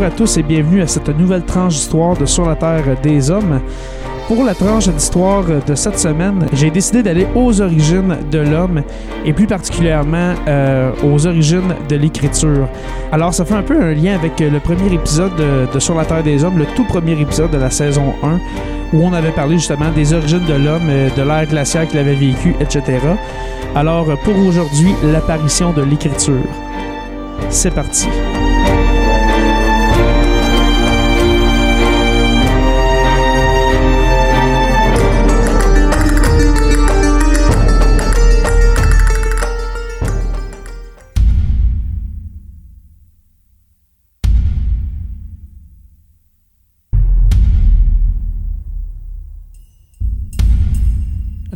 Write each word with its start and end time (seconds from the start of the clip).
Bonjour 0.00 0.14
à 0.14 0.16
tous 0.16 0.38
et 0.38 0.42
bienvenue 0.42 0.80
à 0.80 0.86
cette 0.86 1.10
nouvelle 1.10 1.44
tranche 1.44 1.74
d'histoire 1.74 2.16
de 2.16 2.24
Sur 2.24 2.48
la 2.48 2.56
Terre 2.56 2.98
des 3.02 3.30
Hommes. 3.30 3.60
Pour 4.28 4.44
la 4.44 4.54
tranche 4.54 4.88
d'histoire 4.88 5.44
de 5.44 5.74
cette 5.74 5.98
semaine, 5.98 6.46
j'ai 6.54 6.70
décidé 6.70 7.02
d'aller 7.02 7.26
aux 7.34 7.60
origines 7.60 8.16
de 8.30 8.38
l'homme 8.38 8.82
et 9.26 9.34
plus 9.34 9.46
particulièrement 9.46 10.32
euh, 10.48 10.90
aux 11.04 11.26
origines 11.26 11.74
de 11.86 11.96
l'écriture. 11.96 12.66
Alors 13.12 13.34
ça 13.34 13.44
fait 13.44 13.52
un 13.52 13.62
peu 13.62 13.78
un 13.78 13.92
lien 13.92 14.14
avec 14.14 14.40
le 14.40 14.58
premier 14.58 14.90
épisode 14.90 15.36
de, 15.36 15.70
de 15.70 15.78
Sur 15.78 15.94
la 15.96 16.06
Terre 16.06 16.22
des 16.22 16.44
Hommes, 16.44 16.56
le 16.56 16.66
tout 16.74 16.84
premier 16.84 17.20
épisode 17.20 17.50
de 17.50 17.58
la 17.58 17.68
saison 17.68 18.14
1, 18.22 18.40
où 18.94 19.04
on 19.04 19.12
avait 19.12 19.32
parlé 19.32 19.58
justement 19.58 19.90
des 19.94 20.14
origines 20.14 20.46
de 20.46 20.54
l'homme, 20.54 20.88
euh, 20.88 21.10
de 21.14 21.22
l'ère 21.22 21.44
glaciaire 21.44 21.86
qu'il 21.86 21.98
avait 21.98 22.14
vécu, 22.14 22.54
etc. 22.58 23.00
Alors 23.74 24.06
pour 24.24 24.38
aujourd'hui, 24.38 24.94
l'apparition 25.12 25.74
de 25.74 25.82
l'écriture. 25.82 26.40
C'est 27.50 27.74
parti. 27.74 28.08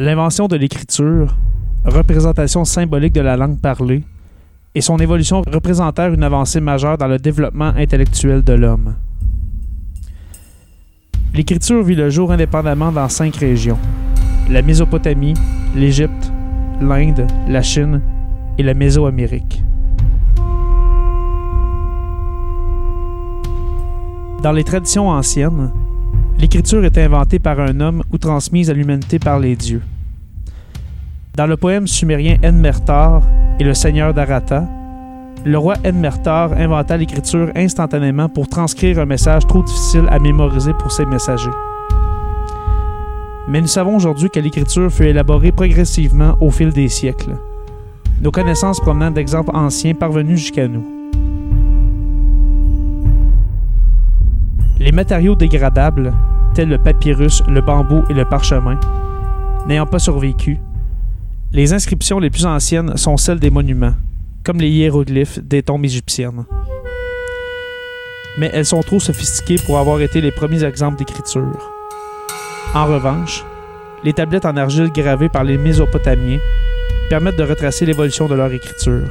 L'invention 0.04 0.48
de 0.48 0.56
l'écriture, 0.56 1.34
représentation 1.86 2.66
symbolique 2.66 3.14
de 3.14 3.22
la 3.22 3.38
langue 3.38 3.58
parlée, 3.58 4.04
et 4.74 4.82
son 4.82 4.98
évolution 4.98 5.40
représentèrent 5.50 6.12
une 6.12 6.22
avancée 6.22 6.60
majeure 6.60 6.98
dans 6.98 7.06
le 7.06 7.18
développement 7.18 7.72
intellectuel 7.74 8.44
de 8.44 8.52
l'homme. 8.52 8.96
L'écriture 11.32 11.82
vit 11.82 11.94
le 11.94 12.10
jour 12.10 12.30
indépendamment 12.30 12.92
dans 12.92 13.08
cinq 13.08 13.36
régions 13.36 13.78
la 14.50 14.60
Mésopotamie, 14.60 15.32
l'Égypte, 15.74 16.30
l'Inde, 16.82 17.26
la 17.48 17.62
Chine 17.62 18.02
et 18.58 18.62
la 18.62 18.74
Mésoamérique. 18.74 19.64
Dans 24.42 24.52
les 24.52 24.64
traditions 24.64 25.08
anciennes, 25.08 25.72
l'écriture 26.38 26.84
est 26.84 26.98
inventée 26.98 27.38
par 27.38 27.58
un 27.58 27.80
homme 27.80 28.02
ou 28.12 28.18
transmise 28.18 28.68
à 28.68 28.74
l'humanité 28.74 29.18
par 29.18 29.38
les 29.38 29.56
dieux. 29.56 29.80
Dans 31.36 31.46
le 31.48 31.56
poème 31.56 31.88
sumérien 31.88 32.36
Enmertar 32.44 33.20
et 33.58 33.64
le 33.64 33.74
seigneur 33.74 34.14
d'Arata, 34.14 34.68
le 35.44 35.58
roi 35.58 35.74
Enmertar 35.84 36.52
inventa 36.52 36.96
l'écriture 36.96 37.50
instantanément 37.56 38.28
pour 38.28 38.48
transcrire 38.48 39.00
un 39.00 39.04
message 39.04 39.44
trop 39.48 39.64
difficile 39.64 40.04
à 40.10 40.20
mémoriser 40.20 40.72
pour 40.74 40.92
ses 40.92 41.04
messagers. 41.04 41.50
Mais 43.48 43.60
nous 43.60 43.66
savons 43.66 43.96
aujourd'hui 43.96 44.30
que 44.30 44.38
l'écriture 44.38 44.92
fut 44.92 45.06
élaborée 45.06 45.50
progressivement 45.50 46.36
au 46.40 46.52
fil 46.52 46.72
des 46.72 46.88
siècles, 46.88 47.32
nos 48.20 48.30
connaissances 48.30 48.78
provenant 48.78 49.10
d'exemples 49.10 49.56
anciens 49.56 49.94
parvenus 49.94 50.38
jusqu'à 50.38 50.68
nous. 50.68 50.86
Les 54.78 54.92
matériaux 54.92 55.34
dégradables, 55.34 56.12
tels 56.54 56.68
le 56.68 56.78
papyrus, 56.78 57.42
le 57.48 57.60
bambou 57.60 58.04
et 58.08 58.14
le 58.14 58.24
parchemin, 58.24 58.78
n'ayant 59.66 59.86
pas 59.86 59.98
survécu, 59.98 60.60
les 61.54 61.72
inscriptions 61.72 62.18
les 62.18 62.30
plus 62.30 62.46
anciennes 62.46 62.96
sont 62.96 63.16
celles 63.16 63.38
des 63.38 63.48
monuments, 63.48 63.94
comme 64.42 64.60
les 64.60 64.68
hiéroglyphes 64.68 65.38
des 65.38 65.62
tombes 65.62 65.84
égyptiennes. 65.84 66.44
Mais 68.38 68.50
elles 68.52 68.66
sont 68.66 68.80
trop 68.80 68.98
sophistiquées 68.98 69.62
pour 69.64 69.78
avoir 69.78 70.00
été 70.00 70.20
les 70.20 70.32
premiers 70.32 70.64
exemples 70.64 70.98
d'écriture. 70.98 71.70
En 72.74 72.86
revanche, 72.86 73.44
les 74.02 74.12
tablettes 74.12 74.46
en 74.46 74.56
argile 74.56 74.90
gravées 74.90 75.28
par 75.28 75.44
les 75.44 75.56
Mésopotamiens 75.56 76.40
permettent 77.08 77.38
de 77.38 77.44
retracer 77.44 77.86
l'évolution 77.86 78.26
de 78.26 78.34
leur 78.34 78.52
écriture. 78.52 79.08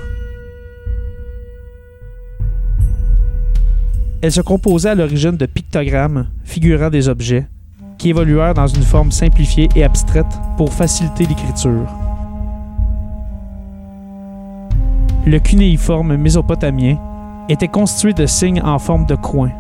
Elles 4.21 4.33
se 4.33 4.41
composaient 4.41 4.89
à 4.89 4.95
l'origine 4.95 5.37
de 5.37 5.45
pictogrammes 5.45 6.27
figurant 6.43 6.89
des 6.89 7.07
objets, 7.07 7.47
qui 7.97 8.09
évoluèrent 8.09 8.53
dans 8.53 8.67
une 8.67 8.83
forme 8.83 9.13
simplifiée 9.13 9.69
et 9.77 9.85
abstraite 9.85 10.25
pour 10.57 10.73
faciliter 10.73 11.25
l'écriture. 11.25 12.02
Le 15.25 15.39
cunéiforme 15.39 16.17
mésopotamien 16.17 16.97
était 17.47 17.69
constitué 17.69 18.11
de 18.11 18.25
signes 18.25 18.61
en 18.61 18.77
forme 18.77 19.05
de 19.05 19.15
coin. 19.15 19.51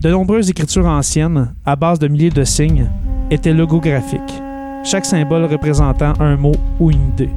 De 0.00 0.10
nombreuses 0.10 0.48
écritures 0.48 0.86
anciennes, 0.86 1.52
à 1.66 1.76
base 1.76 1.98
de 1.98 2.08
milliers 2.08 2.30
de 2.30 2.42
signes, 2.42 2.86
étaient 3.30 3.52
logographiques, 3.52 4.42
chaque 4.82 5.04
symbole 5.04 5.44
représentant 5.44 6.14
un 6.20 6.38
mot 6.38 6.54
ou 6.78 6.90
une 6.90 7.08
idée. 7.08 7.28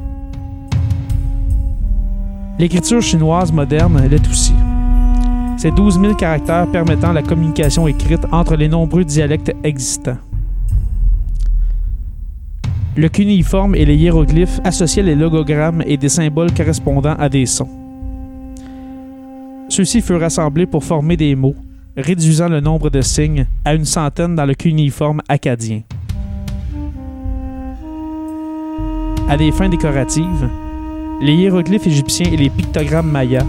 L'écriture 2.58 3.02
chinoise 3.02 3.52
moderne 3.52 4.08
l'est 4.08 4.26
aussi. 4.26 4.54
Ces 5.58 5.72
12 5.72 6.00
000 6.00 6.14
caractères 6.14 6.66
permettant 6.68 7.12
la 7.12 7.22
communication 7.22 7.86
écrite 7.86 8.26
entre 8.32 8.56
les 8.56 8.68
nombreux 8.68 9.04
dialectes 9.04 9.52
existants. 9.62 10.16
Le 12.96 13.08
cunéiforme 13.08 13.74
et 13.74 13.84
les 13.84 13.96
hiéroglyphes 13.96 14.60
associaient 14.62 15.02
les 15.02 15.16
logogrammes 15.16 15.82
et 15.84 15.96
des 15.96 16.08
symboles 16.08 16.52
correspondant 16.54 17.16
à 17.18 17.28
des 17.28 17.44
sons. 17.46 17.68
Ceux-ci 19.68 20.00
furent 20.00 20.20
rassemblés 20.20 20.66
pour 20.66 20.84
former 20.84 21.16
des 21.16 21.34
mots, 21.34 21.56
réduisant 21.96 22.48
le 22.48 22.60
nombre 22.60 22.90
de 22.90 23.00
signes 23.00 23.46
à 23.64 23.74
une 23.74 23.84
centaine 23.84 24.36
dans 24.36 24.46
le 24.46 24.54
cunéiforme 24.54 25.22
acadien. 25.28 25.82
À 29.28 29.36
des 29.36 29.50
fins 29.50 29.68
décoratives, 29.68 30.48
les 31.20 31.34
hiéroglyphes 31.34 31.88
égyptiens 31.88 32.30
et 32.30 32.36
les 32.36 32.50
pictogrammes 32.50 33.10
mayas 33.10 33.46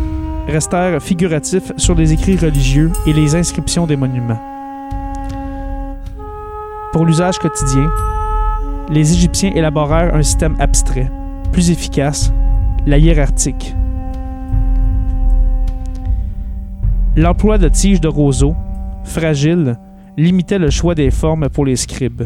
restèrent 0.48 1.02
figuratifs 1.02 1.72
sur 1.78 1.94
les 1.94 2.14
écrits 2.14 2.38
religieux 2.38 2.92
et 3.06 3.14
les 3.14 3.36
inscriptions 3.36 3.86
des 3.86 3.96
monuments. 3.96 4.42
Pour 6.94 7.06
l'usage 7.06 7.38
quotidien, 7.38 7.92
les 8.90 9.14
Égyptiens 9.14 9.52
élaborèrent 9.56 10.16
un 10.16 10.24
système 10.24 10.56
abstrait, 10.60 11.12
plus 11.52 11.72
efficace, 11.72 12.32
la 12.86 12.98
hiérarchique. 12.98 13.76
L'emploi 17.16 17.58
de 17.58 17.70
tiges 17.70 18.02
de 18.02 18.08
roseaux, 18.08 18.56
fragiles, 19.04 19.78
limitait 20.18 20.60
le 20.60 20.70
choix 20.70 20.96
des 20.96 21.12
formes 21.12 21.50
pour 21.50 21.66
les 21.66 21.76
scribes. 21.76 22.24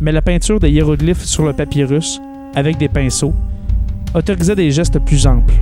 Mais 0.00 0.12
la 0.12 0.22
peinture 0.22 0.60
des 0.60 0.70
hiéroglyphes 0.70 1.24
sur 1.24 1.44
le 1.44 1.52
papyrus, 1.52 2.20
avec 2.54 2.76
des 2.76 2.88
pinceaux, 2.88 3.34
autorisait 4.14 4.56
des 4.56 4.70
gestes 4.70 4.98
plus 4.98 5.26
amples. 5.26 5.54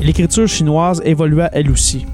L'écriture 0.00 0.46
chinoise 0.46 1.02
évolua 1.04 1.48
elle 1.52 1.70
aussi, 1.70 2.06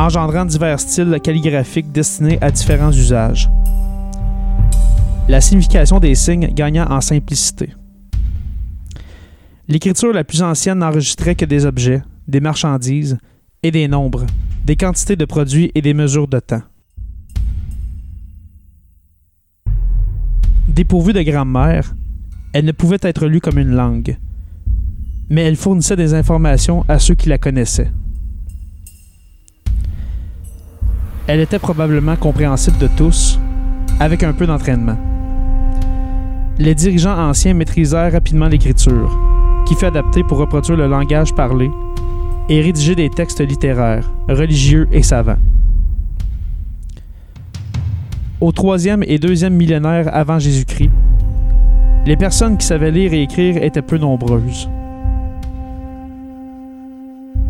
engendrant 0.00 0.46
divers 0.46 0.80
styles 0.80 1.20
calligraphiques 1.22 1.92
destinés 1.92 2.38
à 2.40 2.50
différents 2.50 2.90
usages. 2.90 3.50
La 5.28 5.40
signification 5.40 6.00
des 6.00 6.14
signes 6.14 6.48
gagnant 6.54 6.86
en 6.90 7.00
simplicité. 7.00 7.74
L'écriture 9.68 10.12
la 10.12 10.24
plus 10.24 10.42
ancienne 10.42 10.78
n'enregistrait 10.78 11.34
que 11.34 11.44
des 11.44 11.66
objets, 11.66 12.02
des 12.26 12.40
marchandises 12.40 13.18
et 13.62 13.70
des 13.70 13.86
nombres, 13.88 14.26
des 14.64 14.76
quantités 14.76 15.16
de 15.16 15.24
produits 15.24 15.70
et 15.74 15.82
des 15.82 15.94
mesures 15.94 16.26
de 16.28 16.40
temps. 16.40 16.62
Dépourvue 20.68 21.12
de 21.12 21.22
grammaire, 21.22 21.94
elle 22.52 22.64
ne 22.64 22.72
pouvait 22.72 22.98
être 23.02 23.26
lue 23.26 23.40
comme 23.40 23.58
une 23.58 23.74
langue, 23.74 24.16
mais 25.28 25.42
elle 25.42 25.56
fournissait 25.56 25.96
des 25.96 26.14
informations 26.14 26.84
à 26.88 26.98
ceux 26.98 27.14
qui 27.14 27.28
la 27.28 27.38
connaissaient. 27.38 27.90
Elle 31.32 31.38
était 31.38 31.60
probablement 31.60 32.16
compréhensible 32.16 32.78
de 32.78 32.88
tous, 32.88 33.38
avec 34.00 34.24
un 34.24 34.32
peu 34.32 34.46
d'entraînement. 34.46 34.96
Les 36.58 36.74
dirigeants 36.74 37.16
anciens 37.16 37.54
maîtrisèrent 37.54 38.10
rapidement 38.10 38.48
l'écriture, 38.48 39.16
qui 39.64 39.76
fut 39.76 39.84
adaptée 39.84 40.24
pour 40.24 40.38
reproduire 40.38 40.76
le 40.76 40.88
langage 40.88 41.32
parlé 41.32 41.70
et 42.48 42.60
rédiger 42.60 42.96
des 42.96 43.08
textes 43.10 43.40
littéraires, 43.40 44.10
religieux 44.28 44.88
et 44.90 45.04
savants. 45.04 45.38
Au 48.40 48.50
troisième 48.50 49.04
et 49.06 49.20
deuxième 49.20 49.54
millénaire 49.54 50.10
avant 50.12 50.40
Jésus-Christ, 50.40 50.90
les 52.06 52.16
personnes 52.16 52.58
qui 52.58 52.66
savaient 52.66 52.90
lire 52.90 53.12
et 53.12 53.22
écrire 53.22 53.62
étaient 53.62 53.82
peu 53.82 53.98
nombreuses. 53.98 54.68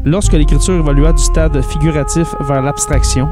Lorsque 0.05 0.35
l'écriture 0.35 0.75
évolua 0.75 1.15
du 1.15 1.23
stade 1.23 1.59
figuratif 1.63 2.35
vers 2.41 2.61
l'abstraction, 2.61 3.27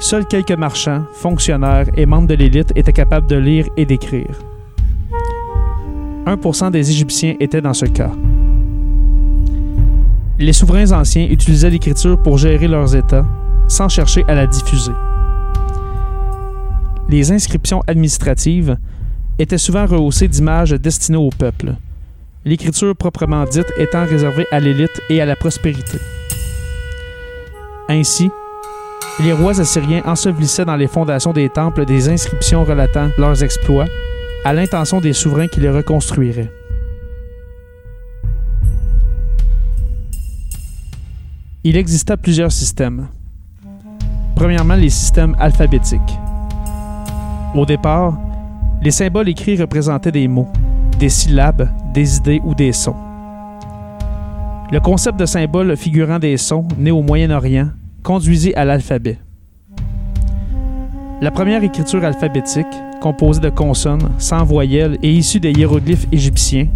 seuls 0.00 0.26
quelques 0.26 0.52
marchands, 0.52 1.04
fonctionnaires 1.12 1.86
et 1.96 2.06
membres 2.06 2.26
de 2.26 2.34
l'élite 2.34 2.72
étaient 2.74 2.92
capables 2.92 3.26
de 3.26 3.36
lire 3.36 3.66
et 3.76 3.86
d'écrire. 3.86 4.40
1% 6.26 6.70
des 6.70 6.90
Égyptiens 6.90 7.36
étaient 7.38 7.60
dans 7.60 7.74
ce 7.74 7.86
cas. 7.86 8.10
Les 10.38 10.52
souverains 10.52 10.92
anciens 10.92 11.28
utilisaient 11.28 11.70
l'écriture 11.70 12.20
pour 12.22 12.38
gérer 12.38 12.66
leurs 12.66 12.96
États, 12.96 13.26
sans 13.68 13.88
chercher 13.88 14.24
à 14.26 14.34
la 14.34 14.46
diffuser. 14.46 14.92
Les 17.08 17.30
inscriptions 17.30 17.82
administratives 17.86 18.78
étaient 19.38 19.58
souvent 19.58 19.86
rehaussées 19.86 20.28
d'images 20.28 20.72
destinées 20.72 21.18
au 21.18 21.30
peuple, 21.30 21.74
l'écriture 22.44 22.96
proprement 22.96 23.44
dite 23.44 23.70
étant 23.76 24.04
réservée 24.06 24.46
à 24.50 24.60
l'élite 24.60 25.00
et 25.10 25.20
à 25.20 25.26
la 25.26 25.36
prospérité. 25.36 25.98
Ainsi, 27.88 28.30
les 29.18 29.32
rois 29.32 29.60
assyriens 29.60 30.02
ensevelissaient 30.06 30.64
dans 30.64 30.76
les 30.76 30.86
fondations 30.86 31.32
des 31.32 31.48
temples 31.48 31.84
des 31.84 32.08
inscriptions 32.08 32.64
relatant 32.64 33.08
leurs 33.18 33.42
exploits, 33.42 33.86
à 34.44 34.52
l'intention 34.52 35.00
des 35.00 35.12
souverains 35.12 35.48
qui 35.48 35.60
les 35.60 35.70
reconstruiraient. 35.70 36.50
Il 41.62 41.76
exista 41.76 42.16
plusieurs 42.16 42.52
systèmes. 42.52 43.08
Premièrement, 44.34 44.76
les 44.76 44.88
systèmes 44.88 45.36
alphabétiques. 45.38 46.18
Au 47.54 47.66
départ, 47.66 48.18
les 48.80 48.90
symboles 48.90 49.28
écrits 49.28 49.60
représentaient 49.60 50.12
des 50.12 50.26
mots, 50.26 50.48
des 50.98 51.10
syllabes, 51.10 51.68
des 51.92 52.16
idées 52.16 52.40
ou 52.44 52.54
des 52.54 52.72
sons. 52.72 52.96
Le 54.72 54.80
concept 54.80 55.18
de 55.18 55.26
symbole 55.26 55.76
figurant 55.76 56.18
des 56.18 56.38
sons, 56.38 56.66
né 56.78 56.90
au 56.90 57.02
Moyen-Orient, 57.02 57.70
conduisit 58.02 58.54
à 58.54 58.64
l'alphabet. 58.64 59.18
La 61.20 61.30
première 61.30 61.62
écriture 61.62 62.04
alphabétique, 62.04 62.66
composée 63.00 63.40
de 63.40 63.50
consonnes, 63.50 64.10
sans 64.18 64.44
voyelles 64.44 64.98
et 65.02 65.12
issue 65.12 65.40
des 65.40 65.52
hiéroglyphes 65.52 66.06
égyptiens, 66.12 66.68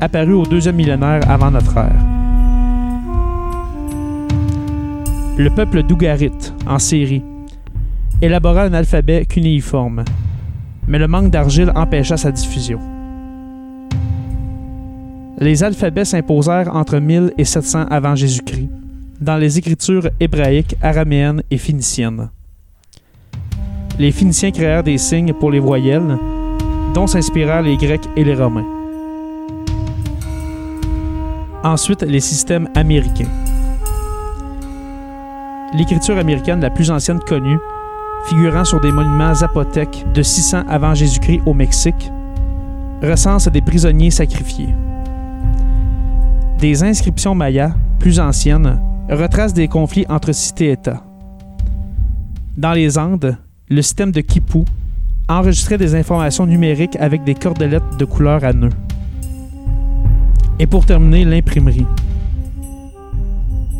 apparut 0.00 0.34
au 0.34 0.44
deuxième 0.44 0.76
millénaire 0.76 1.22
avant 1.30 1.50
notre 1.50 1.76
ère. 1.76 2.04
Le 5.38 5.48
peuple 5.48 5.82
d'Ougarit, 5.82 6.52
en 6.66 6.78
Syrie, 6.78 7.22
élabora 8.20 8.64
un 8.64 8.74
alphabet 8.74 9.24
cunéiforme, 9.24 10.04
mais 10.86 10.98
le 10.98 11.08
manque 11.08 11.30
d'argile 11.30 11.72
empêcha 11.74 12.16
sa 12.16 12.30
diffusion. 12.30 12.80
Les 15.38 15.64
alphabets 15.64 16.04
s'imposèrent 16.04 16.74
entre 16.76 16.98
1000 16.98 17.32
et 17.38 17.46
700 17.46 17.86
avant 17.90 18.14
Jésus-Christ, 18.14 18.68
dans 19.20 19.36
les 19.36 19.58
écritures 19.58 20.08
hébraïques, 20.18 20.76
araméennes 20.82 21.42
et 21.50 21.58
phéniciennes. 21.58 22.30
Les 23.98 24.12
Phéniciens 24.12 24.50
créèrent 24.50 24.82
des 24.82 24.96
signes 24.96 25.34
pour 25.34 25.50
les 25.50 25.58
voyelles, 25.58 26.16
dont 26.94 27.06
s'inspirèrent 27.06 27.62
les 27.62 27.76
Grecs 27.76 28.08
et 28.16 28.24
les 28.24 28.34
Romains. 28.34 28.66
Ensuite, 31.62 32.02
les 32.02 32.20
systèmes 32.20 32.68
américains. 32.74 33.28
L'écriture 35.74 36.16
américaine 36.16 36.60
la 36.60 36.70
plus 36.70 36.90
ancienne 36.90 37.20
connue, 37.20 37.58
figurant 38.24 38.64
sur 38.64 38.80
des 38.80 38.90
monuments 38.90 39.34
zapotèques 39.34 40.06
de 40.14 40.22
600 40.22 40.64
avant 40.66 40.94
Jésus-Christ 40.94 41.42
au 41.44 41.52
Mexique, 41.52 42.10
recense 43.02 43.48
des 43.48 43.60
prisonniers 43.60 44.10
sacrifiés. 44.10 44.74
Des 46.58 46.82
inscriptions 46.82 47.34
mayas, 47.34 47.72
plus 47.98 48.18
anciennes, 48.18 48.80
retracent 49.10 49.54
des 49.54 49.68
conflits 49.68 50.06
entre 50.08 50.32
cités-États. 50.32 51.02
Dans 52.56 52.72
les 52.72 52.98
Andes, 52.98 53.36
le 53.68 53.82
système 53.82 54.12
de 54.12 54.20
Kipu 54.20 54.64
enregistrait 55.28 55.78
des 55.78 55.94
informations 55.94 56.46
numériques 56.46 56.96
avec 56.96 57.24
des 57.24 57.34
cordelettes 57.34 57.96
de 57.98 58.04
couleur 58.04 58.44
à 58.44 58.52
nœuds. 58.52 58.68
Et 60.58 60.66
pour 60.66 60.84
terminer, 60.84 61.24
l'imprimerie. 61.24 61.86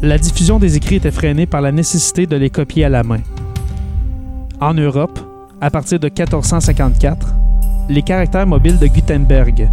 La 0.03 0.17
diffusion 0.17 0.59
des 0.59 0.77
écrits 0.77 0.97
était 0.97 1.11
freinée 1.11 1.47
par 1.47 1.61
la 1.61 1.73
nécessité 1.73 2.27
de 2.27 2.37
les 2.37 2.49
copier 2.49 2.85
à 2.85 2.89
la 2.89 3.03
main. 3.03 3.21
En 4.61 4.73
Europe, 4.75 5.19
à 5.61 5.71
partir 5.71 6.01
de 6.01 6.07
1454, 6.07 7.35
les 7.91 8.03
caractères 8.03 8.47
mobiles 8.47 8.79
de 8.79 8.87
Gutenberg 8.87 9.69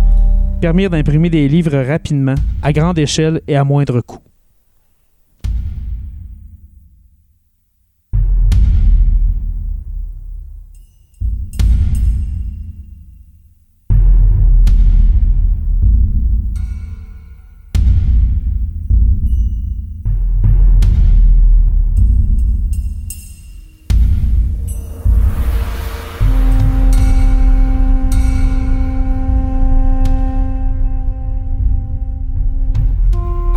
permirent 0.59 0.89
d'imprimer 0.89 1.29
des 1.29 1.47
livres 1.47 1.77
rapidement, 1.87 2.35
à 2.61 2.73
grande 2.73 2.99
échelle 2.99 3.41
et 3.47 3.55
à 3.55 3.63
moindre 3.63 4.01
coût. 4.01 4.26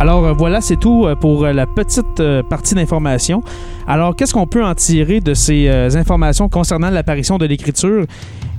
Alors 0.01 0.25
euh, 0.25 0.33
voilà, 0.33 0.61
c'est 0.61 0.77
tout 0.77 1.05
euh, 1.05 1.13
pour 1.13 1.45
euh, 1.45 1.53
la 1.53 1.67
petite 1.67 2.23
partie 2.49 2.73
d'information. 2.73 3.43
Alors 3.85 4.15
qu'est-ce 4.15 4.33
qu'on 4.33 4.47
peut 4.47 4.65
en 4.65 4.73
tirer 4.73 5.19
de 5.19 5.35
ces 5.35 5.69
informations 5.95 6.49
concernant 6.49 6.89
l'apparition 6.89 7.37
de 7.37 7.45
l'écriture? 7.45 8.05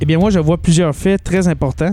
Eh 0.01 0.05
bien 0.05 0.19
moi, 0.19 0.31
je 0.31 0.39
vois 0.39 0.57
plusieurs 0.57 0.95
faits 0.95 1.25
très 1.25 1.49
importants. 1.49 1.91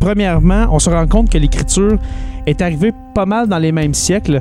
Premièrement, 0.00 0.68
on 0.70 0.78
se 0.78 0.88
rend 0.88 1.06
compte 1.06 1.28
que 1.28 1.36
l'écriture 1.36 1.98
est 2.46 2.62
arrivée 2.62 2.92
pas 3.14 3.26
mal 3.26 3.46
dans 3.46 3.58
les 3.58 3.72
mêmes 3.72 3.92
siècles. 3.92 4.40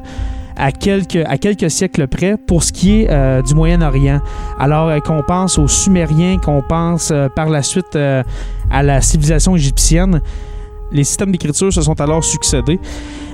À 0.56 0.72
quelques, 0.72 1.24
à 1.28 1.38
quelques 1.38 1.70
siècles 1.70 2.08
près 2.08 2.36
pour 2.36 2.64
ce 2.64 2.72
qui 2.72 3.02
est 3.02 3.44
du 3.44 3.54
Moyen-Orient. 3.54 4.22
Alors 4.58 5.04
qu'on 5.04 5.22
pense 5.22 5.60
aux 5.60 5.68
Sumériens, 5.68 6.40
qu'on 6.40 6.64
pense 6.68 7.14
par 7.36 7.50
la 7.50 7.62
suite 7.62 7.96
à 7.96 8.82
la 8.82 9.02
civilisation 9.02 9.56
égyptienne, 9.56 10.20
les 10.92 11.04
systèmes 11.04 11.32
d'écriture 11.32 11.72
se 11.72 11.82
sont 11.82 12.00
alors 12.02 12.24
succédés. 12.24 12.80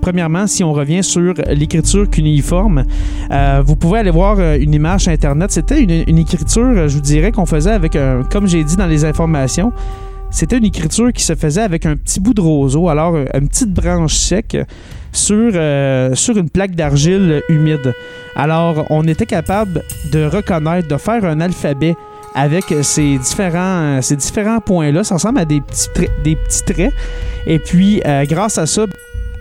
Premièrement, 0.03 0.47
si 0.47 0.65
on 0.65 0.73
revient 0.73 1.01
sur 1.01 1.33
l'écriture 1.47 2.09
cunéiforme, 2.09 2.83
euh, 3.31 3.63
vous 3.65 3.77
pouvez 3.77 3.99
aller 3.99 4.11
voir 4.11 4.35
euh, 4.37 4.57
une 4.59 4.73
image 4.73 5.07
Internet. 5.07 5.49
C'était 5.49 5.81
une, 5.81 6.17
écriture, 6.17 6.89
je 6.89 6.95
vous 6.95 7.01
dirais, 7.01 7.31
qu'on 7.31 7.45
faisait 7.45 7.71
avec, 7.71 7.95
un, 7.95 8.21
comme 8.29 8.45
j'ai 8.45 8.65
dit 8.65 8.75
dans 8.75 8.85
les 8.85 9.05
informations, 9.05 9.71
c'était 10.29 10.57
une 10.57 10.65
écriture 10.65 11.13
qui 11.13 11.23
se 11.23 11.35
faisait 11.35 11.61
avec 11.61 11.85
un 11.85 11.95
petit 11.95 12.19
bout 12.19 12.33
de 12.33 12.41
roseau, 12.41 12.89
alors 12.89 13.15
euh, 13.15 13.27
une 13.33 13.47
petite 13.47 13.71
branche 13.71 14.15
sec 14.15 14.57
sur, 15.13 15.55
une 15.55 16.49
plaque 16.49 16.75
d'argile 16.75 17.41
humide. 17.47 17.93
Alors, 18.35 18.85
on 18.89 19.07
était 19.07 19.25
capable 19.25 19.83
de 20.11 20.25
reconnaître, 20.25 20.89
de 20.89 20.97
faire 20.97 21.23
un 21.23 21.39
alphabet 21.39 21.95
avec 22.35 22.65
ces 22.81 23.17
différents, 23.19 24.01
ces 24.01 24.17
différents 24.17 24.59
points-là. 24.59 25.05
Ça 25.05 25.15
ressemble 25.15 25.39
à 25.39 25.45
des 25.45 25.61
petits, 25.61 25.87
des 26.25 26.35
petits 26.35 26.63
traits. 26.65 26.93
Et 27.45 27.59
puis, 27.59 28.01
euh, 28.05 28.25
grâce 28.25 28.57
à 28.57 28.65
ça, 28.65 28.85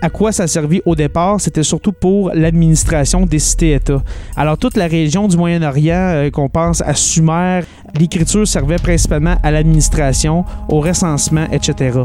à 0.03 0.09
quoi 0.09 0.33
ça 0.33 0.47
servi 0.47 0.81
au 0.85 0.95
départ, 0.95 1.39
c'était 1.39 1.63
surtout 1.63 1.93
pour 1.93 2.31
l'administration 2.33 3.25
des 3.25 3.39
cités-États. 3.39 4.03
Alors 4.35 4.57
toute 4.57 4.75
la 4.75 4.87
région 4.87 5.29
du 5.29 5.37
Moyen-Orient, 5.37 5.95
euh, 5.95 6.29
qu'on 6.29 6.49
pense 6.49 6.81
à 6.81 6.93
Sumer, 6.93 7.61
l'écriture 7.97 8.45
servait 8.45 8.75
principalement 8.75 9.35
à 9.43 9.51
l'administration, 9.51 10.43
au 10.67 10.81
recensement, 10.81 11.45
etc. 11.53 11.99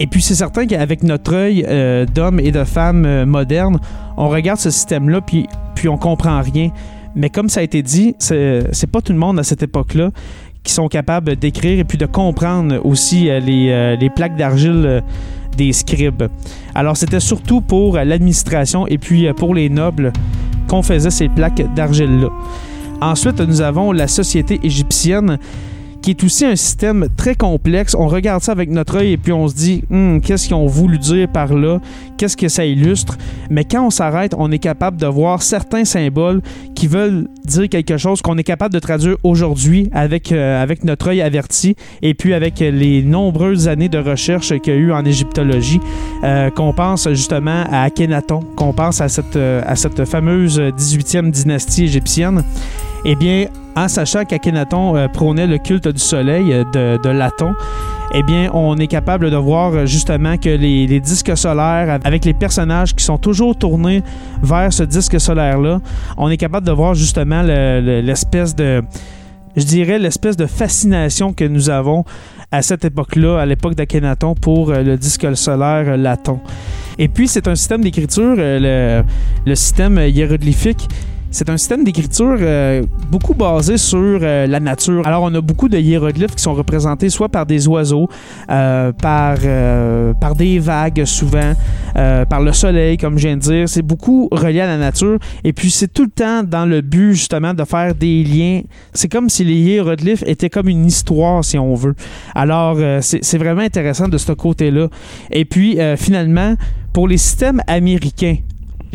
Et 0.00 0.06
puis 0.06 0.22
c'est 0.22 0.34
certain 0.34 0.66
qu'avec 0.66 1.02
notre 1.02 1.34
œil 1.34 1.66
euh, 1.68 2.06
d'hommes 2.06 2.40
et 2.40 2.52
de 2.52 2.64
femmes 2.64 3.26
modernes, 3.26 3.80
on 4.16 4.30
regarde 4.30 4.58
ce 4.58 4.70
système-là, 4.70 5.20
puis, 5.20 5.46
puis 5.74 5.90
on 5.90 5.98
comprend 5.98 6.40
rien. 6.40 6.70
Mais 7.14 7.28
comme 7.28 7.50
ça 7.50 7.60
a 7.60 7.62
été 7.62 7.82
dit, 7.82 8.14
c'est 8.18 8.90
pas 8.90 9.02
tout 9.02 9.12
le 9.12 9.18
monde 9.18 9.38
à 9.38 9.42
cette 9.42 9.62
époque-là 9.62 10.10
qui 10.66 10.72
sont 10.72 10.88
capables 10.88 11.36
d'écrire 11.36 11.78
et 11.78 11.84
puis 11.84 11.96
de 11.96 12.06
comprendre 12.06 12.84
aussi 12.84 13.30
euh, 13.30 13.38
les, 13.40 13.70
euh, 13.70 14.08
plaques 14.14 14.36
d'argile 14.36 14.82
euh, 14.84 15.00
des 15.56 15.72
scribes. 15.72 16.24
Alors 16.74 16.96
c'était 16.96 17.20
surtout 17.20 17.60
pour 17.60 17.96
l'administration 17.96 18.86
et 18.86 18.98
puis 18.98 19.32
pour 19.34 19.54
les 19.54 19.68
nobles 19.68 20.12
qu'on 20.68 20.82
faisait 20.82 21.10
ces 21.10 21.28
plaques 21.28 21.62
d'argile-là. 21.74 22.28
Ensuite, 23.00 23.40
nous 23.40 23.60
avons 23.60 23.92
la 23.92 24.08
société 24.08 24.58
égyptienne 24.62 25.38
qui 26.02 26.10
est 26.10 26.24
aussi 26.24 26.44
un 26.44 26.56
système 26.56 27.08
très 27.16 27.34
complexe. 27.34 27.94
On 27.98 28.08
regarde 28.08 28.42
ça 28.42 28.52
avec 28.52 28.70
notre 28.70 28.96
œil 28.96 29.12
et 29.12 29.16
puis 29.16 29.32
on 29.32 29.48
se 29.48 29.54
dit 29.54 29.84
Hum, 29.90 30.20
qu'est-ce 30.20 30.46
qu'ils 30.46 30.56
ont 30.56 30.66
voulu 30.66 30.98
dire 30.98 31.28
par 31.28 31.52
là, 31.54 31.78
qu'est-ce 32.16 32.36
que 32.36 32.48
ça 32.48 32.64
illustre? 32.64 33.16
Mais 33.50 33.64
quand 33.64 33.86
on 33.86 33.90
s'arrête, 33.90 34.34
on 34.38 34.50
est 34.50 34.58
capable 34.58 34.96
de 34.96 35.06
voir 35.06 35.42
certains 35.42 35.84
symboles 35.84 36.42
qui 36.74 36.86
veulent 36.86 37.28
dire 37.44 37.68
quelque 37.68 37.96
chose 37.96 38.22
qu'on 38.22 38.36
est 38.38 38.44
capable 38.44 38.74
de 38.74 38.78
traduire 38.78 39.16
aujourd'hui 39.22 39.88
avec, 39.92 40.32
euh, 40.32 40.62
avec 40.62 40.84
notre 40.84 41.08
œil 41.08 41.22
averti 41.22 41.76
et 42.02 42.14
puis 42.14 42.34
avec 42.34 42.60
les 42.60 43.02
nombreuses 43.02 43.68
années 43.68 43.88
de 43.88 43.98
recherche 43.98 44.48
qu'il 44.60 44.72
y 44.72 44.76
a 44.76 44.78
eu 44.78 44.92
en 44.92 45.04
égyptologie, 45.04 45.80
euh, 46.24 46.50
qu'on 46.50 46.72
pense 46.72 47.08
justement 47.10 47.64
à 47.70 47.82
Akhenaton, 47.82 48.40
qu'on 48.56 48.72
pense 48.72 49.00
à 49.00 49.08
cette, 49.08 49.36
euh, 49.36 49.62
à 49.66 49.76
cette 49.76 50.04
fameuse 50.04 50.60
18e 50.60 51.30
dynastie 51.30 51.84
égyptienne. 51.84 52.42
Eh 53.04 53.14
bien, 53.14 53.46
en 53.76 53.88
sachant 53.88 54.24
qu'Akhenaton 54.24 54.96
euh, 54.96 55.06
prônait 55.06 55.46
le 55.46 55.58
culte 55.58 55.86
du 55.86 56.00
soleil 56.00 56.52
euh, 56.52 56.98
de, 56.98 57.08
Laton, 57.10 57.52
eh 58.14 58.22
bien, 58.22 58.50
on 58.54 58.76
est 58.78 58.86
capable 58.86 59.30
de 59.30 59.36
voir 59.36 59.74
euh, 59.74 59.86
justement 59.86 60.38
que 60.38 60.48
les, 60.48 61.00
disques 61.00 61.36
solaires, 61.36 61.98
avec 62.04 62.24
les 62.24 62.32
personnages 62.32 62.94
qui 62.94 63.04
sont 63.04 63.18
toujours 63.18 63.56
tournés 63.56 64.02
vers 64.42 64.72
ce 64.72 64.82
disque 64.82 65.20
solaire-là, 65.20 65.80
on 66.16 66.30
est 66.30 66.38
capable 66.38 66.66
de 66.66 66.72
voir 66.72 66.94
justement 66.94 67.42
le- 67.42 67.80
le- 67.82 68.00
l'espèce 68.00 68.54
de, 68.54 68.82
je 69.56 69.64
dirais, 69.64 69.98
l'espèce 69.98 70.38
de 70.38 70.46
fascination 70.46 71.34
que 71.34 71.44
nous 71.44 71.68
avons 71.68 72.04
à 72.50 72.62
cette 72.62 72.84
époque-là, 72.86 73.40
à 73.40 73.44
l'époque 73.44 73.74
d'Akhenaton, 73.74 74.34
pour 74.34 74.70
le 74.70 74.96
disque 74.96 75.36
solaire 75.36 75.96
Laton. 75.98 76.40
Et 76.98 77.08
puis, 77.08 77.28
c'est 77.28 77.46
un 77.48 77.54
système 77.56 77.82
d'écriture, 77.82 78.36
le 78.38 79.02
système 79.54 79.98
hiéroglyphique. 79.98 80.88
C'est 81.30 81.50
un 81.50 81.56
système 81.56 81.84
d'écriture 81.84 82.36
euh, 82.40 82.82
beaucoup 83.10 83.34
basé 83.34 83.76
sur 83.76 83.98
euh, 83.98 84.46
la 84.46 84.60
nature. 84.60 85.06
Alors, 85.06 85.22
on 85.22 85.34
a 85.34 85.40
beaucoup 85.40 85.68
de 85.68 85.76
hiéroglyphes 85.76 86.34
qui 86.34 86.42
sont 86.42 86.54
représentés 86.54 87.10
soit 87.10 87.28
par 87.28 87.46
des 87.46 87.68
oiseaux, 87.68 88.08
euh, 88.48 88.92
par, 88.92 89.36
par 90.20 90.34
des 90.34 90.58
vagues 90.58 91.04
souvent, 91.04 91.52
par 91.94 92.40
le 92.40 92.52
soleil, 92.52 92.96
comme 92.96 93.18
je 93.18 93.28
viens 93.28 93.36
de 93.36 93.42
dire. 93.42 93.68
C'est 93.68 93.82
beaucoup 93.82 94.28
relié 94.30 94.60
à 94.60 94.66
la 94.66 94.78
nature. 94.78 95.18
Et 95.44 95.52
puis, 95.52 95.70
c'est 95.70 95.92
tout 95.92 96.04
le 96.04 96.10
temps 96.10 96.42
dans 96.42 96.64
le 96.64 96.80
but, 96.80 97.12
justement, 97.12 97.54
de 97.54 97.64
faire 97.64 97.94
des 97.94 98.22
liens. 98.22 98.62
C'est 98.92 99.10
comme 99.10 99.28
si 99.28 99.44
les 99.44 99.54
hiéroglyphes 99.54 100.24
étaient 100.26 100.50
comme 100.50 100.68
une 100.68 100.86
histoire, 100.86 101.44
si 101.44 101.58
on 101.58 101.74
veut. 101.74 101.94
Alors, 102.34 102.78
c'est 103.00 103.38
vraiment 103.38 103.62
intéressant 103.62 104.08
de 104.08 104.18
ce 104.18 104.32
côté-là. 104.32 104.88
Et 105.30 105.44
puis, 105.44 105.78
finalement, 105.96 106.54
pour 106.92 107.08
les 107.08 107.18
systèmes 107.18 107.60
américains, 107.66 108.36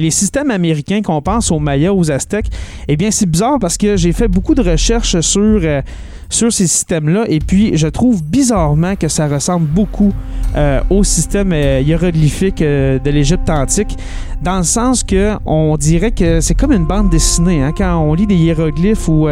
les 0.01 0.12
systèmes 0.12 0.51
américains 0.51 1.01
qu'on 1.01 1.22
pense 1.22 1.51
aux 1.51 1.60
Mayas, 1.60 1.93
aux 1.93 2.12
Aztèques, 2.12 2.50
eh 2.88 2.98
bien, 2.98 3.12
c'est 3.12 3.25
bizarre 3.25 3.58
parce 3.60 3.77
que 3.77 3.96
j'ai 3.96 4.12
fait 4.12 4.27
beaucoup 4.27 4.55
de 4.55 4.62
recherches 4.62 5.20
sur, 5.22 5.60
euh, 5.63 5.81
sur 6.29 6.51
ces 6.51 6.65
systèmes-là 6.67 7.25
et 7.27 7.39
puis 7.39 7.77
je 7.77 7.88
trouve 7.88 8.24
bizarrement 8.24 8.96
que 8.96 9.08
ça 9.08 9.27
ressemble 9.27 9.67
beaucoup 9.67 10.13
euh, 10.55 10.81
au 10.89 11.03
système 11.03 11.51
euh, 11.53 11.81
hiéroglyphique 11.81 12.62
euh, 12.62 13.00
de 13.00 13.10
l'Égypte 13.10 13.50
antique, 13.50 13.98
dans 14.41 14.58
le 14.58 14.63
sens 14.63 15.03
que 15.03 15.34
on 15.46 15.77
dirait 15.77 16.12
que 16.12 16.41
c'est 16.41 16.55
comme 16.55 16.72
une 16.74 16.86
bande 16.86 17.10
dessinée. 17.10 17.62
hein, 17.62 17.72
quand 17.77 17.98
on 17.98 18.13
lit 18.13 18.27
des 18.27 18.36
hiéroglyphes 18.36 19.08
ou 19.08 19.27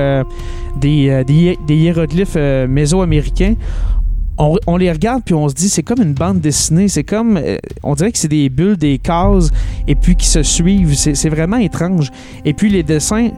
des, 0.80 1.24
des 1.26 1.58
des 1.68 1.76
hiéroglyphes 1.76 2.38
mésoaméricains, 2.68 3.56
on, 4.40 4.78
les 4.78 4.92
regarde 4.92 5.22
puis 5.24 5.36
on 5.36 5.50
se 5.50 5.54
dit 5.54 5.70
c'est 5.70 5.84
comme 5.84 6.02
une 6.02 6.14
bande 6.14 6.40
dessinée, 6.40 6.88
c'est 6.88 7.04
comme 7.04 7.38
euh, 7.38 7.58
on 7.84 7.94
dirait 7.94 8.12
que 8.12 8.18
c'est 8.18 8.30
des 8.30 8.50
bulles, 8.50 8.78
des 8.78 8.98
cases 8.98 9.52
et 9.88 9.96
puis 9.96 10.16
qui 10.16 10.28
se 10.28 10.44
suivent. 10.44 10.96
C'est 10.96 11.30
vraiment 11.30 11.58
étrange. 11.58 12.10
Et 12.46 12.54
puis 12.54 12.70
les 12.70 12.84
dessins 12.84 13.30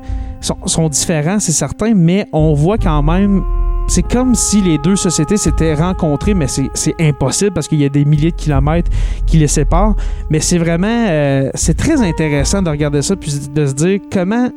sont, 0.42 0.58
sont 0.66 0.90
différents, 0.90 1.40
c'est 1.40 1.52
certain, 1.52 1.94
mais 1.96 2.28
on 2.32 2.54
voit 2.54 2.78
quand 2.78 3.02
même. 3.02 3.44
C'est 3.88 4.08
comme 4.08 4.36
si 4.36 4.62
les 4.62 4.78
deux 4.78 4.96
sociétés 4.96 5.38
s'étaient 5.38 5.74
rencontrées, 5.74 6.34
mais 6.34 6.48
c'est 6.48 6.70
c'est 6.76 6.94
impossible 7.00 7.52
parce 7.52 7.68
qu'il 7.68 7.82
y 7.82 7.86
a 7.86 7.90
des 7.90 8.06
milliers 8.06 8.32
de 8.32 8.36
kilomètres 8.36 8.92
qui 9.26 9.38
les 9.38 9.48
séparent. 9.48 9.96
Mais 10.30 10.40
c'est 10.40 10.60
vraiment, 10.60 11.08
euh, 11.10 11.50
c'est 11.56 11.76
très 11.76 12.02
intéressant 12.02 12.62
de 12.62 12.70
regarder 12.70 13.02
ça 13.02 13.16
puis 13.16 13.34
de 13.54 13.66
se 13.66 13.74
dire 13.74 14.00
comment, 14.12 14.50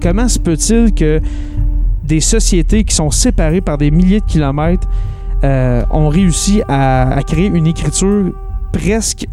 comment 0.00 0.28
se 0.28 0.38
peut-il 0.38 0.92
que 0.92 1.20
des 2.04 2.20
sociétés 2.20 2.84
qui 2.84 2.94
sont 2.94 3.10
séparées 3.10 3.62
par 3.62 3.78
des 3.78 3.90
milliers 3.90 4.20
de 4.20 4.26
kilomètres 4.26 4.86
euh, 5.44 5.82
ont 5.90 6.08
réussi 6.08 6.62
à, 6.68 7.18
créer 7.26 7.46
une 7.46 7.66
écriture 7.66 8.32
presque, 8.72 9.26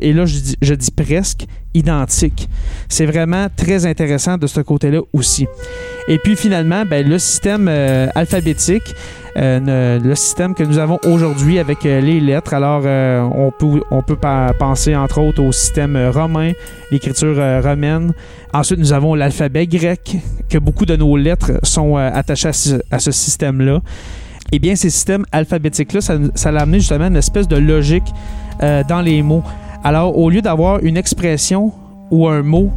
et 0.00 0.12
là 0.12 0.24
je 0.26 0.74
dis, 0.74 0.90
presque, 0.90 1.46
identique. 1.74 2.48
C'est 2.88 3.06
vraiment 3.06 3.46
très 3.54 3.86
intéressant 3.86 4.36
de 4.38 4.46
ce 4.46 4.60
côté-là 4.60 5.00
aussi. 5.12 5.46
Et 6.08 6.18
puis 6.18 6.36
finalement, 6.36 6.84
ben, 6.84 7.06
le 7.06 7.18
système 7.18 7.68
euh, 7.68 8.08
alphabétique, 8.14 8.94
euh, 9.36 10.00
le 10.00 10.14
système 10.14 10.54
que 10.54 10.62
nous 10.62 10.78
avons 10.78 10.98
aujourd'hui 11.04 11.58
avec 11.58 11.84
euh, 11.84 12.00
les 12.00 12.18
lettres. 12.18 12.54
Alors, 12.54 12.84
on 13.34 13.52
peut, 13.56 13.82
on 13.90 14.02
peut 14.02 14.16
penser 14.58 14.96
entre 14.96 15.20
autres 15.20 15.42
au 15.42 15.52
système 15.52 15.96
romain, 16.08 16.52
l'écriture 16.90 17.36
romaine. 17.62 18.12
Ensuite, 18.52 18.78
nous 18.78 18.92
avons 18.92 19.14
l'alphabet 19.14 19.66
grec, 19.66 20.16
que 20.48 20.58
beaucoup 20.58 20.86
de 20.86 20.96
nos 20.96 21.16
lettres 21.16 21.52
sont 21.62 21.96
attachées 21.96 22.48
à 22.90 22.98
ce 22.98 23.10
système-là. 23.10 23.82
Eh 24.50 24.58
bien, 24.58 24.76
ces 24.76 24.88
systèmes 24.88 25.26
alphabétiques-là, 25.30 26.00
ça, 26.00 26.14
ça 26.34 26.50
l'a 26.50 26.62
amené 26.62 26.80
justement 26.80 27.06
une 27.06 27.16
espèce 27.16 27.46
de 27.48 27.56
logique 27.56 28.14
euh, 28.62 28.82
dans 28.88 29.02
les 29.02 29.22
mots. 29.22 29.42
Alors, 29.84 30.16
au 30.16 30.30
lieu 30.30 30.40
d'avoir 30.40 30.82
une 30.82 30.96
expression 30.96 31.72
ou 32.10 32.26
un 32.28 32.42
mot 32.42 32.70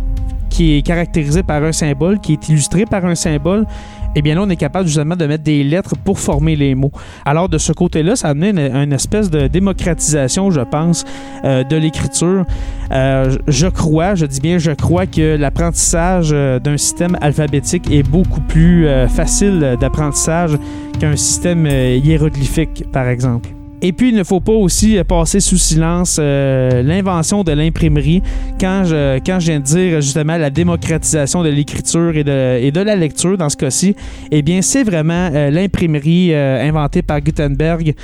qui 0.49 0.77
est 0.77 0.81
caractérisé 0.81 1.43
par 1.43 1.63
un 1.63 1.71
symbole, 1.71 2.19
qui 2.19 2.33
est 2.33 2.49
illustré 2.49 2.85
par 2.85 3.05
un 3.05 3.15
symbole, 3.15 3.65
eh 4.15 4.21
bien 4.21 4.35
là, 4.35 4.41
on 4.43 4.49
est 4.49 4.55
capable 4.55 4.87
justement 4.87 5.15
de 5.15 5.25
mettre 5.25 5.43
des 5.43 5.63
lettres 5.63 5.95
pour 6.03 6.19
former 6.19 6.55
les 6.55 6.75
mots. 6.75 6.91
Alors, 7.25 7.49
de 7.49 7.57
ce 7.57 7.71
côté-là, 7.71 8.15
ça 8.15 8.27
a 8.27 8.31
amené 8.31 8.49
une, 8.49 8.75
une 8.75 8.93
espèce 8.93 9.29
de 9.29 9.47
démocratisation, 9.47 10.51
je 10.51 10.61
pense, 10.61 11.05
euh, 11.45 11.63
de 11.63 11.75
l'écriture. 11.75 12.45
Euh, 12.91 13.37
je 13.47 13.67
crois, 13.67 14.15
je 14.15 14.25
dis 14.25 14.41
bien 14.41 14.57
je 14.57 14.71
crois 14.71 15.05
que 15.05 15.37
l'apprentissage 15.37 16.31
euh, 16.33 16.59
d'un 16.59 16.77
système 16.77 17.17
alphabétique 17.21 17.89
est 17.91 18.03
beaucoup 18.03 18.41
plus 18.41 18.87
facile 19.09 19.77
d'apprentissage 19.79 20.57
qu'un 20.99 21.15
système 21.15 21.65
hiéroglyphique, 21.65 22.85
par 22.91 23.07
exemple. 23.07 23.60
Et 23.83 23.93
puis, 23.93 24.09
il 24.09 24.15
ne 24.15 24.23
faut 24.23 24.39
pas 24.39 24.53
aussi 24.53 24.97
euh, 24.97 25.03
passer 25.03 25.39
sous 25.39 25.57
silence 25.57 26.17
euh, 26.19 26.83
l'invention 26.83 27.43
de 27.43 27.51
l'imprimerie. 27.51 28.21
Quand 28.59 28.83
je, 28.85 29.17
quand 29.25 29.39
je 29.39 29.47
viens 29.47 29.59
de 29.59 29.65
dire 29.65 30.01
justement 30.01 30.37
la 30.37 30.51
démocratisation 30.51 31.41
de 31.41 31.49
l'écriture 31.49 32.15
et 32.15 32.23
de, 32.23 32.59
et 32.61 32.71
de 32.71 32.79
la 32.79 32.95
lecture 32.95 33.37
dans 33.37 33.49
ce 33.49 33.57
cas-ci, 33.57 33.95
eh 34.29 34.43
bien, 34.43 34.61
c'est 34.61 34.83
vraiment 34.83 35.29
euh, 35.33 35.49
l'imprimerie 35.49 36.33
inventée 36.33 37.01
par 37.01 37.21
Gutenberg 37.21 37.95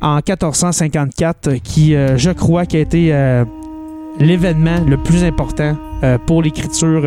en 0.00 0.16
1454 0.16 1.54
qui, 1.62 1.92
je 1.92 2.30
crois, 2.30 2.66
qui 2.66 2.76
a 2.76 2.80
été 2.80 3.44
l'événement 4.18 4.80
le 4.86 4.96
plus 4.96 5.24
important 5.24 5.76
pour 6.26 6.42
l'écriture 6.42 7.02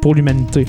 pour 0.00 0.14
l'humanité. 0.14 0.64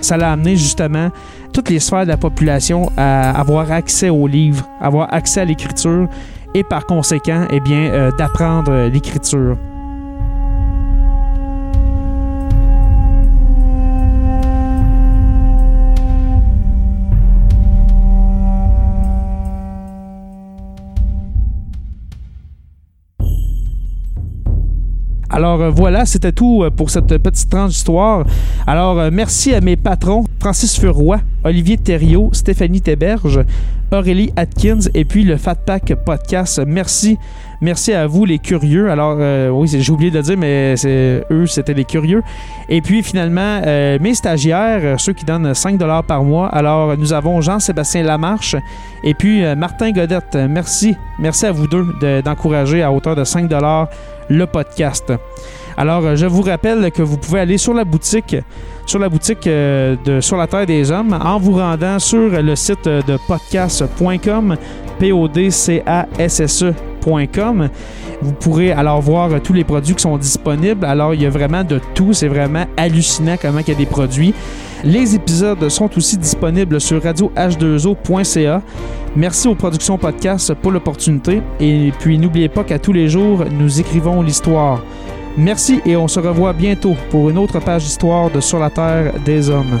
Ça 0.00 0.16
l'a 0.16 0.32
amené 0.32 0.56
justement 0.56 1.10
toutes 1.52 1.70
les 1.70 1.80
sphères 1.80 2.04
de 2.04 2.08
la 2.08 2.16
population 2.16 2.90
à 2.96 3.38
avoir 3.38 3.70
accès 3.72 4.10
aux 4.10 4.26
livres, 4.26 4.68
avoir 4.80 5.12
accès 5.14 5.40
à 5.40 5.44
l'écriture 5.44 6.08
et 6.54 6.64
par 6.64 6.86
conséquent, 6.86 7.46
eh 7.50 7.60
bien, 7.60 7.90
euh, 7.92 8.10
d'apprendre 8.12 8.72
euh, 8.72 8.88
l'écriture. 8.88 9.56
Alors 25.36 25.60
euh, 25.60 25.70
voilà, 25.70 26.06
c'était 26.06 26.30
tout 26.30 26.62
euh, 26.62 26.70
pour 26.70 26.90
cette 26.90 27.18
petite 27.18 27.50
tranche 27.50 27.70
d'histoire. 27.70 28.24
Alors 28.68 29.00
euh, 29.00 29.10
merci 29.12 29.52
à 29.52 29.60
mes 29.60 29.74
patrons, 29.74 30.22
Francis 30.38 30.78
Furoy, 30.78 31.18
Olivier 31.42 31.76
Thériault, 31.76 32.28
Stéphanie 32.32 32.80
Théberge, 32.80 33.40
Aurélie 33.90 34.32
Atkins 34.36 34.78
et 34.94 35.04
puis 35.04 35.24
le 35.24 35.36
Fat 35.36 35.56
Pack 35.56 35.92
Podcast. 36.06 36.62
Merci. 36.64 37.18
Merci 37.60 37.92
à 37.94 38.06
vous 38.06 38.24
les 38.26 38.38
curieux. 38.38 38.90
Alors 38.90 39.16
oui, 39.56 39.68
j'ai 39.68 39.90
oublié 39.92 40.10
de 40.10 40.18
le 40.18 40.22
dire, 40.22 40.36
mais 40.36 40.76
c'est 40.76 41.24
eux, 41.30 41.46
c'était 41.46 41.72
les 41.72 41.84
curieux. 41.84 42.22
Et 42.68 42.82
puis 42.82 43.02
finalement, 43.02 43.60
mes 43.64 44.12
stagiaires, 44.14 45.00
ceux 45.00 45.14
qui 45.14 45.24
donnent 45.24 45.52
5$ 45.52 46.02
par 46.02 46.24
mois. 46.24 46.48
Alors 46.48 46.94
nous 46.98 47.12
avons 47.14 47.40
Jean-Sébastien 47.40 48.02
Lamarche 48.02 48.54
et 49.02 49.14
puis 49.14 49.42
Martin 49.56 49.92
Godette. 49.92 50.36
Merci. 50.50 50.94
Merci 51.18 51.46
à 51.46 51.52
vous 51.52 51.66
deux 51.66 51.86
de- 52.02 52.20
d'encourager 52.20 52.82
à 52.82 52.92
hauteur 52.92 53.16
de 53.16 53.24
5$ 53.24 53.48
le 54.28 54.46
podcast. 54.46 55.12
Alors, 55.76 56.04
euh, 56.04 56.16
je 56.16 56.26
vous 56.26 56.42
rappelle 56.42 56.90
que 56.92 57.02
vous 57.02 57.16
pouvez 57.16 57.40
aller 57.40 57.58
sur 57.58 57.74
la 57.74 57.84
boutique, 57.84 58.36
sur 58.86 58.98
la 58.98 59.08
boutique 59.08 59.46
euh, 59.46 59.96
de 60.04 60.20
Sur 60.20 60.36
la 60.36 60.46
Terre 60.46 60.66
des 60.66 60.90
Hommes, 60.90 61.18
en 61.20 61.38
vous 61.38 61.54
rendant 61.54 61.98
sur 61.98 62.30
le 62.30 62.54
site 62.54 62.86
de 62.86 63.18
podcast.com, 63.26 64.56
p 64.98 65.12
o 65.12 65.26
d 65.26 65.50
c 65.50 65.82
a 65.84 66.06
s 66.18 66.40
s 66.40 66.62
e.com. 66.62 67.68
Vous 68.22 68.32
pourrez 68.32 68.72
alors 68.72 69.00
voir 69.02 69.40
tous 69.42 69.52
les 69.52 69.64
produits 69.64 69.94
qui 69.94 70.02
sont 70.02 70.16
disponibles. 70.16 70.84
Alors, 70.84 71.12
il 71.14 71.22
y 71.22 71.26
a 71.26 71.30
vraiment 71.30 71.64
de 71.64 71.80
tout. 71.94 72.12
C'est 72.12 72.28
vraiment 72.28 72.64
hallucinant 72.76 73.36
comment 73.40 73.58
il 73.58 73.68
y 73.68 73.72
a 73.72 73.74
des 73.74 73.86
produits. 73.86 74.32
Les 74.84 75.14
épisodes 75.14 75.66
sont 75.70 75.88
aussi 75.96 76.18
disponibles 76.18 76.78
sur 76.78 77.02
radioh2o.ca. 77.02 78.62
Merci 79.16 79.48
aux 79.48 79.54
productions 79.54 79.96
podcast 79.96 80.52
pour 80.54 80.72
l'opportunité. 80.72 81.40
Et 81.58 81.90
puis, 81.98 82.18
n'oubliez 82.18 82.50
pas 82.50 82.64
qu'à 82.64 82.78
tous 82.78 82.92
les 82.92 83.08
jours, 83.08 83.44
nous 83.50 83.80
écrivons 83.80 84.20
l'histoire. 84.20 84.82
Merci 85.38 85.80
et 85.86 85.96
on 85.96 86.06
se 86.06 86.20
revoit 86.20 86.52
bientôt 86.52 86.94
pour 87.10 87.30
une 87.30 87.38
autre 87.38 87.60
page 87.60 87.84
d'histoire 87.84 88.30
de 88.30 88.40
Sur 88.40 88.58
la 88.58 88.68
Terre 88.68 89.14
des 89.24 89.48
Hommes. 89.48 89.80